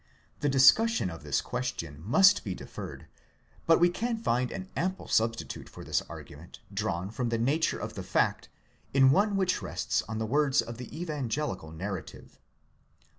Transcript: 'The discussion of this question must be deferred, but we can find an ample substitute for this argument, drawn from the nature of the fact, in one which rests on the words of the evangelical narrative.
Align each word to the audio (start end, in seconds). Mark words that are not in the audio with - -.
'The 0.39 0.49
discussion 0.49 1.11
of 1.11 1.21
this 1.21 1.41
question 1.41 2.01
must 2.03 2.43
be 2.43 2.55
deferred, 2.55 3.05
but 3.67 3.79
we 3.79 3.87
can 3.87 4.17
find 4.17 4.49
an 4.49 4.67
ample 4.75 5.07
substitute 5.07 5.69
for 5.69 5.83
this 5.83 6.01
argument, 6.09 6.59
drawn 6.73 7.11
from 7.11 7.29
the 7.29 7.37
nature 7.37 7.77
of 7.77 7.93
the 7.93 8.01
fact, 8.01 8.49
in 8.95 9.11
one 9.11 9.35
which 9.35 9.61
rests 9.61 10.01
on 10.09 10.17
the 10.17 10.25
words 10.25 10.59
of 10.59 10.79
the 10.79 10.99
evangelical 10.99 11.69
narrative. 11.71 12.39